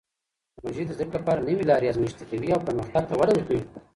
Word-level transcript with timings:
ټکنالوژي 0.55 0.83
د 0.85 0.91
زده 0.95 1.05
کړې 1.07 1.19
لپاره 1.21 1.45
نوې 1.47 1.63
لارې 1.71 1.89
ازمېښتي 1.91 2.23
کوي 2.31 2.49
او 2.53 2.65
پرمختګ 2.67 3.03
ته 3.09 3.13
وده 3.15 3.33
ورکوي. 3.35 3.61